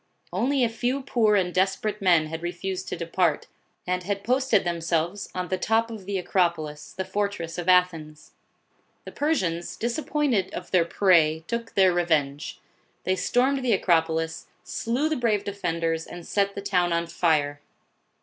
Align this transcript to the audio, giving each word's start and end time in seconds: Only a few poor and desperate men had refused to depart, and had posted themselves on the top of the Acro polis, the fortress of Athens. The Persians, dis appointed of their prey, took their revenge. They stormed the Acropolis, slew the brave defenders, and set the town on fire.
Only 0.33 0.63
a 0.63 0.67
few 0.69 1.03
poor 1.03 1.35
and 1.35 1.53
desperate 1.53 2.01
men 2.01 2.25
had 2.25 2.41
refused 2.41 2.87
to 2.87 2.95
depart, 2.95 3.45
and 3.85 4.01
had 4.01 4.23
posted 4.23 4.63
themselves 4.63 5.29
on 5.35 5.49
the 5.49 5.59
top 5.59 5.91
of 5.91 6.07
the 6.07 6.17
Acro 6.17 6.49
polis, 6.49 6.91
the 6.95 7.05
fortress 7.05 7.59
of 7.59 7.69
Athens. 7.69 8.31
The 9.05 9.11
Persians, 9.11 9.75
dis 9.77 9.99
appointed 9.99 10.51
of 10.55 10.71
their 10.71 10.85
prey, 10.85 11.43
took 11.45 11.75
their 11.75 11.93
revenge. 11.93 12.57
They 13.03 13.15
stormed 13.15 13.63
the 13.63 13.73
Acropolis, 13.73 14.47
slew 14.63 15.07
the 15.07 15.15
brave 15.17 15.43
defenders, 15.43 16.07
and 16.07 16.25
set 16.25 16.55
the 16.55 16.63
town 16.63 16.91
on 16.93 17.05
fire. 17.05 17.61